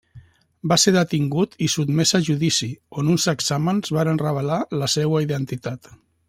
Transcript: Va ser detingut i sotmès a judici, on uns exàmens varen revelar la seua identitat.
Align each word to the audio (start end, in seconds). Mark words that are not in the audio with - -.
Va 0.69 0.77
ser 0.83 0.93
detingut 0.95 1.53
i 1.65 1.67
sotmès 1.73 2.13
a 2.19 2.21
judici, 2.29 2.69
on 3.03 3.13
uns 3.17 3.27
exàmens 3.35 3.93
varen 3.99 4.21
revelar 4.25 4.59
la 4.83 4.91
seua 4.97 5.23
identitat. 5.29 5.93